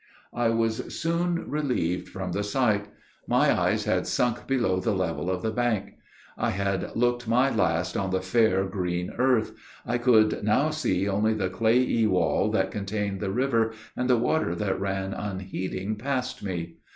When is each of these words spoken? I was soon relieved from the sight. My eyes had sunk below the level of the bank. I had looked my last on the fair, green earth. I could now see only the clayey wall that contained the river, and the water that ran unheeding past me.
I 0.33 0.49
was 0.49 0.99
soon 0.99 1.47
relieved 1.47 2.09
from 2.09 2.31
the 2.31 2.43
sight. 2.43 2.87
My 3.27 3.55
eyes 3.55 3.83
had 3.83 4.07
sunk 4.07 4.47
below 4.47 4.79
the 4.79 4.95
level 4.95 5.29
of 5.29 5.43
the 5.43 5.51
bank. 5.51 5.93
I 6.39 6.49
had 6.49 6.95
looked 6.95 7.27
my 7.27 7.51
last 7.53 7.95
on 7.95 8.09
the 8.09 8.19
fair, 8.19 8.65
green 8.65 9.11
earth. 9.19 9.51
I 9.85 9.99
could 9.99 10.43
now 10.43 10.71
see 10.71 11.07
only 11.07 11.35
the 11.35 11.51
clayey 11.51 12.07
wall 12.07 12.49
that 12.49 12.71
contained 12.71 13.19
the 13.19 13.29
river, 13.29 13.73
and 13.95 14.09
the 14.09 14.17
water 14.17 14.55
that 14.55 14.79
ran 14.81 15.13
unheeding 15.13 15.95
past 15.97 16.41
me. 16.41 16.77